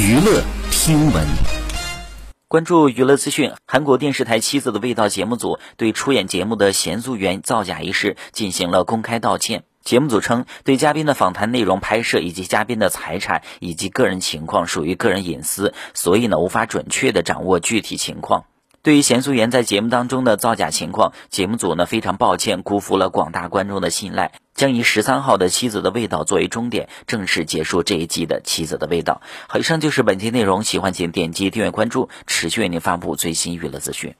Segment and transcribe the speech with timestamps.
[0.00, 1.26] 娱乐听闻，
[2.46, 3.50] 关注娱乐资讯。
[3.66, 9.64] 韩国电视台《妻子的味道》节目组对出演节目的咸素媛造假一事进行了公开道歉。
[9.82, 18.44] 节目组称，对嘉宾的访谈内容、拍摄以及嘉宾的财产以及个人情况属于个人隐私，所以呢无法准确的掌握具体情况。
[18.82, 29.20] 对于咸素媛在节目当中的造假情况，节目组呢非常抱歉，辜负了广大观众的信赖，将以十三号的《妻子的味道》作为终点，正式结束这一季的《妻子的味道》。
[29.48, 34.14] 好，以上就是本期内容，喜欢请点击订阅关注，持续为您发布最新娱乐资讯。